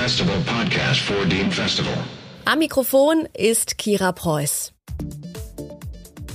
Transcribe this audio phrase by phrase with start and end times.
[0.00, 1.92] Festival podcast for Dean Festival.
[2.46, 4.72] Am Mikrofon ist Kira Preuß.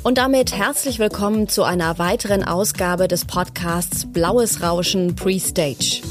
[0.04, 6.04] Und damit herzlich willkommen zu einer weiteren Ausgabe des Podcasts Blaues Rauschen Pre-Stage.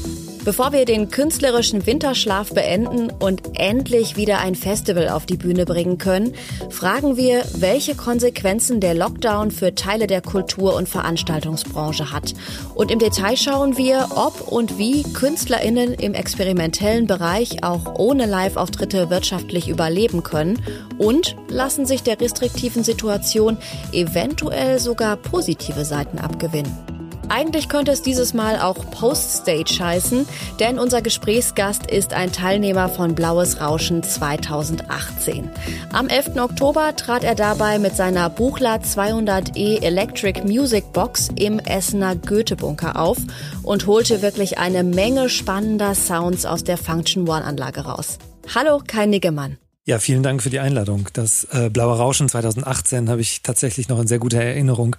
[0.45, 5.97] Bevor wir den künstlerischen Winterschlaf beenden und endlich wieder ein Festival auf die Bühne bringen
[5.97, 6.35] können,
[6.69, 12.35] fragen wir, welche Konsequenzen der Lockdown für Teile der Kultur- und Veranstaltungsbranche hat.
[12.75, 19.09] Und im Detail schauen wir, ob und wie KünstlerInnen im experimentellen Bereich auch ohne Live-Auftritte
[19.09, 20.61] wirtschaftlich überleben können
[20.99, 23.57] und lassen sich der restriktiven Situation
[23.91, 26.94] eventuell sogar positive Seiten abgewinnen.
[27.29, 30.27] Eigentlich könnte es dieses Mal auch Poststage heißen,
[30.59, 35.49] denn unser Gesprächsgast ist ein Teilnehmer von Blaues Rauschen 2018.
[35.91, 36.37] Am 11.
[36.37, 43.17] Oktober trat er dabei mit seiner Buchler 200e Electric Music Box im Essener Goethe-Bunker auf
[43.63, 48.19] und holte wirklich eine Menge spannender Sounds aus der Function One Anlage raus.
[48.53, 49.57] Hallo, Kai Niggemann.
[49.87, 51.09] Ja, vielen Dank für die Einladung.
[51.13, 54.95] Das äh, Blaue Rauschen 2018 habe ich tatsächlich noch in sehr guter Erinnerung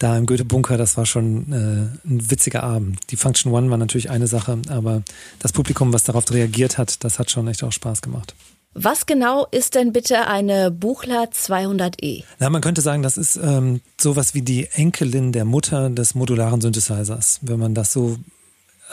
[0.00, 2.98] da im Goethe-Bunker, das war schon äh, ein witziger Abend.
[3.10, 5.02] Die Function One war natürlich eine Sache, aber
[5.38, 8.34] das Publikum, was darauf reagiert hat, das hat schon echt auch Spaß gemacht.
[8.72, 12.24] Was genau ist denn bitte eine Buchler 200e?
[12.38, 16.60] Na, man könnte sagen, das ist ähm, sowas wie die Enkelin der Mutter des modularen
[16.60, 18.16] Synthesizers, wenn man das so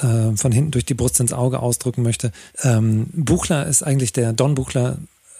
[0.02, 2.31] äh, von hinten durch die Brust ins Auge ausdrücken möchte.
[2.64, 4.97] Ähm, Buchler ist eigentlich der Don Buchler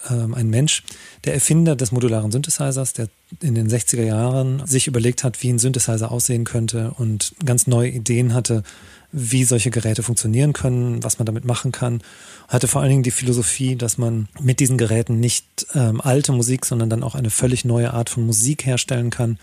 [0.10, 0.84] ein Mensch,
[1.26, 3.10] der Erfinder des modularen Synthesizers, der
[3.42, 7.90] in den 60er Jahren sich überlegt hat, wie ein Synthesizer aussehen könnte und ganz neue
[7.90, 8.64] Ideen hatte,
[9.12, 12.02] wie solche Geräte funktionieren können, was man damit machen kann.
[12.48, 16.66] Hatte vor allen Dingen die Philosophie, dass man mit diesen Geräten nicht ähm, alte Musik,
[16.66, 19.40] sondern dann auch eine völlig neue Art von Musik herstellen kann.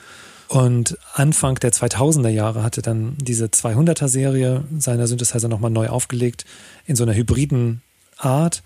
[0.49, 6.45] Und Anfang der 2000er Jahre hatte dann diese 200er Serie seiner Synthesizer nochmal neu aufgelegt
[6.87, 7.83] in so einer hybriden
[8.19, 8.63] Art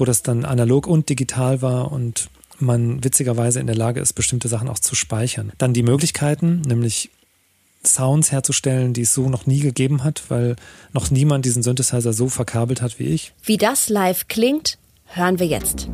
[0.00, 2.28] wo das dann analog und digital war und
[2.58, 5.52] man witzigerweise in der Lage ist, bestimmte Sachen auch zu speichern.
[5.58, 7.10] Dann die Möglichkeiten, nämlich
[7.84, 10.56] Sounds herzustellen, die es so noch nie gegeben hat, weil
[10.92, 13.32] noch niemand diesen Synthesizer so verkabelt hat wie ich.
[13.44, 15.88] Wie das live klingt, hören wir jetzt.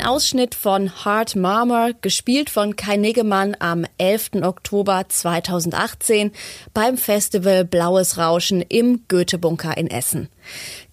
[0.00, 4.42] Ausschnitt von Hard Marmor, gespielt von Kai Niggemann am 11.
[4.42, 6.32] Oktober 2018
[6.72, 10.28] beim Festival Blaues Rauschen im Goethe-Bunker in Essen.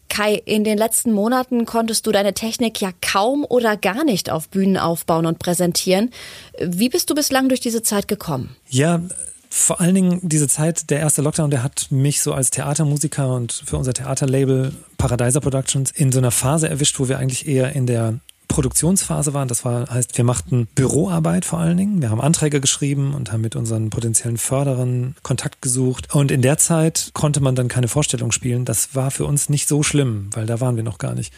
[0.10, 4.50] Kai, in den letzten Monaten konntest du deine Technik ja kaum oder gar nicht auf
[4.50, 6.12] Bühnen aufbauen und präsentieren.
[6.60, 8.56] Wie bist du bislang durch diese Zeit gekommen?
[8.70, 9.02] Ja,
[9.50, 13.52] vor allen Dingen diese Zeit, der erste Lockdown, der hat mich so als Theatermusiker und
[13.52, 17.86] für unser Theaterlabel Paradiser Productions in so einer Phase erwischt, wo wir eigentlich eher in
[17.86, 18.20] der
[18.52, 19.48] Produktionsphase waren.
[19.48, 22.02] Das war, heißt, wir machten Büroarbeit vor allen Dingen.
[22.02, 26.14] Wir haben Anträge geschrieben und haben mit unseren potenziellen Förderern Kontakt gesucht.
[26.14, 28.66] Und in der Zeit konnte man dann keine Vorstellung spielen.
[28.66, 31.34] Das war für uns nicht so schlimm, weil da waren wir noch gar nicht.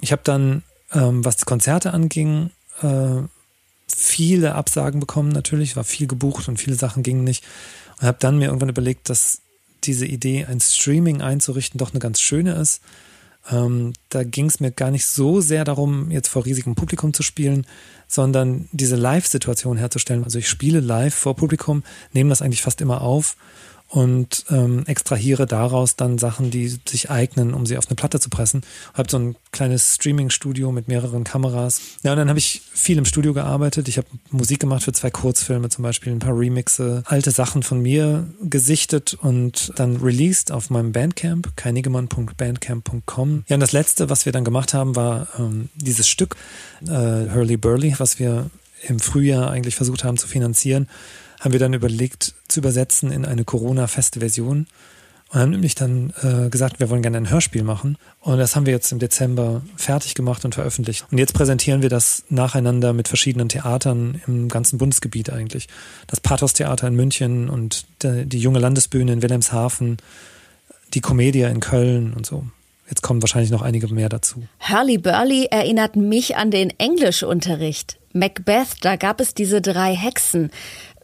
[0.00, 0.62] Ich habe dann,
[0.92, 2.50] ähm, was die Konzerte anging,
[2.82, 3.22] äh,
[3.94, 7.44] viele Absagen bekommen natürlich, war viel gebucht und viele Sachen gingen nicht.
[8.00, 9.40] Und habe dann mir irgendwann überlegt, dass
[9.84, 12.80] diese Idee, ein Streaming einzurichten, doch eine ganz schöne ist
[13.50, 17.22] ähm, da ging es mir gar nicht so sehr darum, jetzt vor riesigem Publikum zu
[17.22, 17.66] spielen,
[18.08, 20.24] sondern diese Live-Situation herzustellen.
[20.24, 21.82] Also ich spiele live vor Publikum,
[22.12, 23.36] nehme das eigentlich fast immer auf
[23.94, 28.28] und ähm, extrahiere daraus dann Sachen, die sich eignen, um sie auf eine Platte zu
[28.28, 28.62] pressen.
[28.92, 31.80] Habe so ein kleines Streaming-Studio mit mehreren Kameras.
[32.02, 33.86] Ja, und dann habe ich viel im Studio gearbeitet.
[33.86, 37.80] Ich habe Musik gemacht für zwei Kurzfilme zum Beispiel, ein paar Remixe, alte Sachen von
[37.82, 43.44] mir gesichtet und dann released auf meinem Bandcamp, keinigemann.bandcamp.com.
[43.46, 46.34] Ja, und das letzte, was wir dann gemacht haben, war ähm, dieses Stück
[46.82, 46.88] äh,
[47.32, 48.50] Hurley Burley, was wir
[48.82, 50.88] im Frühjahr eigentlich versucht haben zu finanzieren
[51.44, 54.66] haben wir dann überlegt zu übersetzen in eine Corona-feste Version
[55.30, 57.98] und haben nämlich dann äh, gesagt, wir wollen gerne ein Hörspiel machen.
[58.20, 61.04] Und das haben wir jetzt im Dezember fertig gemacht und veröffentlicht.
[61.10, 65.68] Und jetzt präsentieren wir das nacheinander mit verschiedenen Theatern im ganzen Bundesgebiet eigentlich.
[66.06, 69.98] Das Pathos-Theater in München und die junge Landesbühne in Wilhelmshaven,
[70.94, 72.46] die Comedia in Köln und so.
[72.88, 74.44] Jetzt kommen wahrscheinlich noch einige mehr dazu.
[74.60, 77.98] Hurley Burley erinnert mich an den Englischunterricht.
[78.12, 80.52] Macbeth, da gab es diese drei Hexen.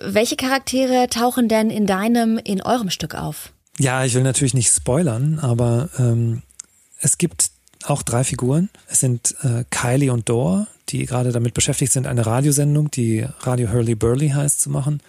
[0.02, 3.52] Welche Charaktere tauchen denn in deinem, in eurem Stück auf?
[3.79, 6.43] Ja, ich will natürlich nicht spoilern, aber ähm,
[7.00, 7.50] es gibt
[7.85, 8.70] auch drei Figuren.
[8.88, 13.73] Es sind äh, Kylie und Dor, die gerade damit beschäftigt sind, eine Radiosendung, die Radio
[13.73, 15.02] Hurley Burley heißt, zu machen.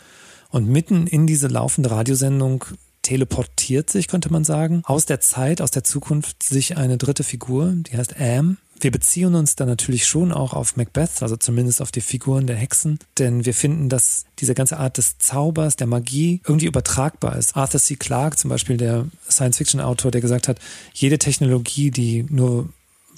[0.49, 2.65] Und mitten in diese laufende Radiosendung
[3.01, 7.73] teleportiert sich, könnte man sagen, aus der Zeit, aus der Zukunft sich eine dritte Figur,
[7.75, 8.57] die heißt Am.
[8.81, 12.56] Wir beziehen uns dann natürlich schon auch auf Macbeth, also zumindest auf die Figuren der
[12.56, 17.56] Hexen, denn wir finden, dass diese ganze Art des Zaubers, der Magie irgendwie übertragbar ist.
[17.56, 17.95] Arthur C.
[17.95, 20.57] Clarke, zum Beispiel der Science-Fiction-Autor, der gesagt hat,
[20.94, 22.69] jede Technologie, die nur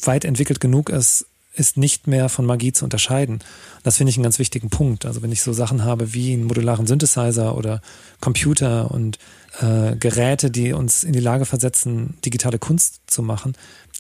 [0.03, 3.39] weit entwickelt genug ist, ist nicht mehr von Magie zu unterscheiden.
[3.83, 5.05] Das finde ich einen ganz wichtigen Punkt.
[5.05, 7.81] Also wenn ich so Sachen habe wie einen modularen Synthesizer oder
[8.19, 9.19] Computer und
[9.61, 13.53] äh, Geräte, die uns in die Lage versetzen, digitale Kunst zu machen,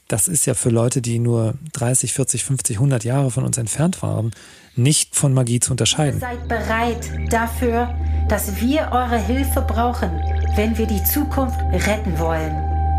[0.07, 4.01] das ist ja für Leute, die nur 30, 40, 50, 100 Jahre von uns entfernt
[4.03, 4.31] waren,
[4.75, 6.19] nicht von Magie zu unterscheiden.
[6.19, 7.93] Seid bereit dafür,
[8.27, 10.11] dass wir eure Hilfe brauchen,
[10.55, 12.53] wenn wir die Zukunft retten wollen.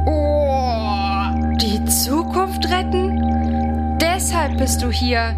[0.07, 3.99] Oh, die Zukunft retten?
[4.01, 5.37] Deshalb bist du hier.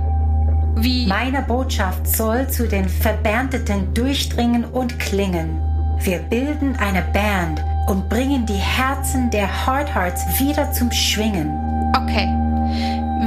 [0.76, 1.06] Wie?
[1.06, 5.75] Meine Botschaft soll zu den Verbernteten durchdringen und klingen.
[5.98, 11.50] Wir bilden eine Band und bringen die Herzen der Hard Hearts wieder zum Schwingen.
[11.96, 12.28] Okay.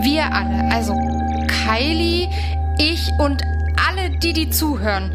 [0.03, 0.93] Wir alle, also
[1.47, 2.29] Kylie,
[2.77, 3.41] ich und
[3.87, 5.11] alle, die die zuhören.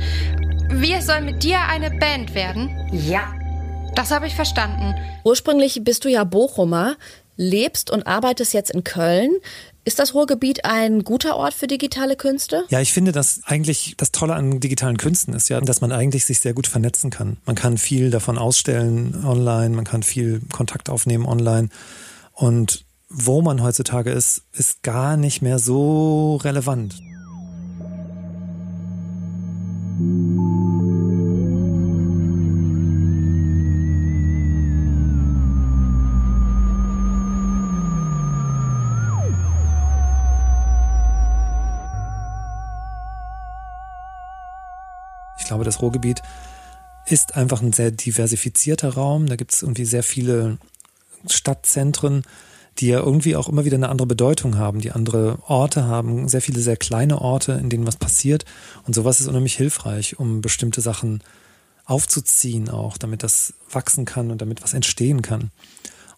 [0.71, 2.71] Wir sollen mit dir eine Band werden?
[2.93, 3.33] Ja.
[3.95, 4.95] Das habe ich verstanden.
[5.23, 6.97] Ursprünglich bist du ja Bochumer,
[7.37, 9.31] lebst und arbeitest jetzt in Köln.
[9.87, 12.65] Ist das Ruhrgebiet ein guter Ort für digitale Künste?
[12.71, 16.25] Ja, ich finde, dass eigentlich das Tolle an digitalen Künsten ist ja, dass man eigentlich
[16.25, 17.37] sich sehr gut vernetzen kann.
[17.45, 21.69] Man kann viel davon ausstellen online, man kann viel Kontakt aufnehmen online.
[22.33, 27.01] Und wo man heutzutage ist, ist gar nicht mehr so relevant.
[45.44, 46.23] Ich glaube, das Ruhrgebiet
[47.05, 49.26] ist einfach ein sehr diversifizierter Raum.
[49.26, 50.56] Da gibt es irgendwie sehr viele
[51.29, 52.23] Stadtzentren,
[52.79, 56.41] die ja irgendwie auch immer wieder eine andere Bedeutung haben, die andere Orte haben, sehr
[56.41, 58.46] viele sehr kleine Orte, in denen was passiert.
[58.87, 61.23] Und sowas ist unheimlich hilfreich, um bestimmte Sachen
[61.85, 65.50] aufzuziehen auch, damit das wachsen kann und damit was entstehen kann.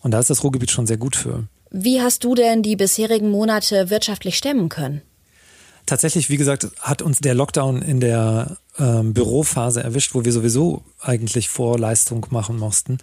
[0.03, 1.49] Und da ist das Ruhrgebiet schon sehr gut für.
[1.73, 5.03] Wie hast du denn die bisherigen Monate wirtschaftlich stemmen können?
[5.85, 10.85] Tatsächlich, wie gesagt, hat uns der Lockdown in der ähm, Bürophase erwischt, wo wir sowieso
[11.01, 12.99] eigentlich Vorleistung machen mussten.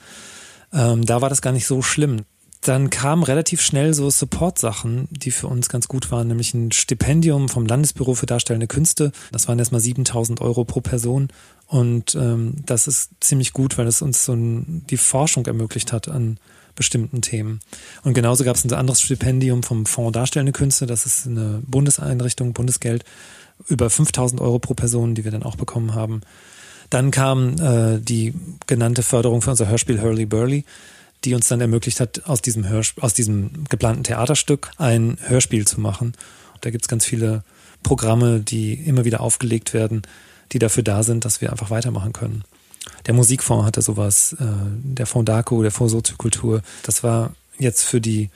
[0.72, 2.22] Ähm, da war das gar nicht so schlimm.
[2.62, 7.50] Dann kamen relativ schnell so Support-Sachen, die für uns ganz gut waren, nämlich ein Stipendium
[7.50, 9.12] vom Landesbüro für Darstellende Künste.
[9.34, 11.28] Das waren erstmal 7000 Euro pro Person.
[11.68, 16.08] Und ähm, das ist ziemlich gut, weil es uns so ein, die Forschung ermöglicht hat
[16.08, 16.40] an
[16.76, 17.60] bestimmten Themen.
[18.04, 20.86] Und genauso gab es ein anderes Stipendium vom Fonds Darstellende Künste.
[20.86, 23.04] Das ist eine Bundeseinrichtung, Bundesgeld
[23.68, 26.22] über 5000 Euro pro Person, die wir dann auch bekommen haben.
[26.90, 28.34] Dann kam äh, die
[28.68, 30.66] genannte Förderung für unser Hörspiel Hurley Burley,
[31.24, 35.80] die uns dann ermöglicht hat, aus diesem, Hörsp aus diesem geplanten Theaterstück ein Hörspiel zu
[35.80, 36.14] machen.
[36.62, 37.44] Da gibt's ganz viele
[37.82, 40.04] Programme, die immer wieder aufgelegt werden,
[40.52, 42.44] die dafür da sind, dass wir einfach weitermachen können.
[43.06, 44.46] Der Musikfonds hatte sowas, äh,
[44.84, 46.62] der Fonds DACO, der Fonds Soziokultur.
[46.84, 48.30] Das war jetzt für die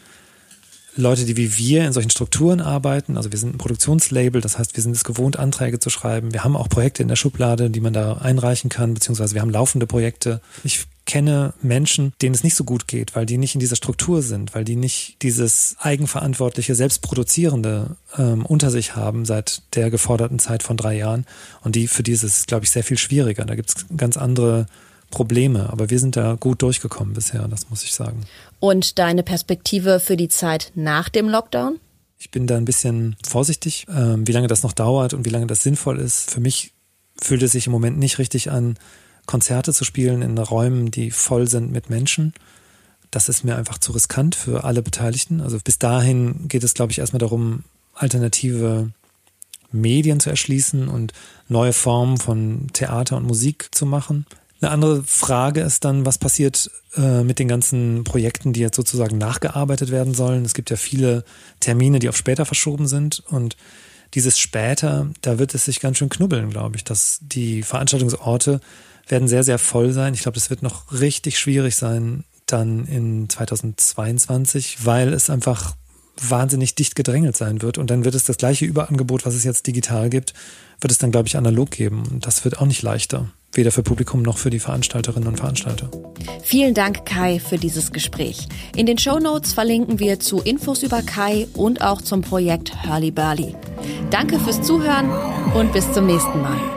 [0.97, 4.75] Leute, die wie wir in solchen Strukturen arbeiten, also wir sind ein Produktionslabel, das heißt,
[4.75, 6.33] wir sind es gewohnt, Anträge zu schreiben.
[6.33, 9.49] Wir haben auch Projekte in der Schublade, die man da einreichen kann, beziehungsweise wir haben
[9.49, 10.41] laufende Projekte.
[10.63, 14.21] Ich kenne Menschen, denen es nicht so gut geht, weil die nicht in dieser Struktur
[14.21, 20.63] sind, weil die nicht dieses eigenverantwortliche, selbstproduzierende ähm, unter sich haben seit der geforderten Zeit
[20.63, 21.25] von drei Jahren.
[21.61, 23.45] Und die für dieses, glaube ich, sehr viel schwieriger.
[23.45, 24.67] Da gibt es ganz andere
[25.11, 25.69] Probleme.
[25.71, 28.21] Aber wir sind da gut durchgekommen bisher, das muss ich sagen.
[28.59, 31.79] Und deine Perspektive für die Zeit nach dem Lockdown?
[32.19, 35.47] Ich bin da ein bisschen vorsichtig, äh, wie lange das noch dauert und wie lange
[35.47, 36.31] das sinnvoll ist.
[36.31, 36.73] Für mich
[37.19, 38.77] fühlt es sich im Moment nicht richtig an,
[39.25, 42.33] Konzerte zu spielen in Räumen, die voll sind mit Menschen.
[43.11, 45.41] Das ist mir einfach zu riskant für alle Beteiligten.
[45.41, 48.91] Also bis dahin geht es, glaube ich, erstmal darum, alternative
[49.71, 51.13] Medien zu erschließen und
[51.47, 54.25] neue Formen von Theater und Musik zu machen.
[54.59, 59.17] Eine andere Frage ist dann, was passiert äh, mit den ganzen Projekten, die jetzt sozusagen
[59.17, 60.45] nachgearbeitet werden sollen.
[60.45, 61.23] Es gibt ja viele
[61.59, 63.55] Termine, die auf später verschoben sind und
[64.13, 68.61] dieses später, da wird es sich ganz schön knubbeln, glaube ich, dass die Veranstaltungsorte
[69.07, 70.13] werden sehr, sehr voll sein.
[70.13, 75.75] Ich glaube, das wird noch richtig schwierig sein dann in 2022, weil es einfach
[76.19, 77.77] wahnsinnig dicht gedrängelt sein wird.
[77.77, 80.33] Und dann wird es das gleiche Überangebot, was es jetzt digital gibt,
[80.79, 82.03] wird es dann, glaube ich, analog geben.
[82.09, 83.29] Und das wird auch nicht leichter.
[83.53, 85.89] Weder für Publikum noch für die Veranstalterinnen und Veranstalter.
[86.43, 88.47] Vielen Dank, Kai, für dieses Gespräch.
[88.75, 93.11] In den Show Notes verlinken wir zu Infos über Kai und auch zum Projekt Hurly
[93.11, 93.55] Burly.
[94.11, 95.09] Danke fürs Zuhören
[95.55, 96.76] und bis zum nächsten Mal.